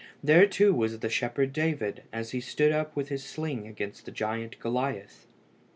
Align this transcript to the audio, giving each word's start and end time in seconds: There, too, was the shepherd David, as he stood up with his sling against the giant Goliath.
There, 0.23 0.47
too, 0.47 0.73
was 0.73 0.97
the 0.97 1.09
shepherd 1.11 1.53
David, 1.53 2.05
as 2.11 2.31
he 2.31 2.41
stood 2.41 2.71
up 2.71 2.95
with 2.95 3.09
his 3.09 3.23
sling 3.23 3.67
against 3.67 4.05
the 4.05 4.11
giant 4.11 4.57
Goliath. 4.57 5.27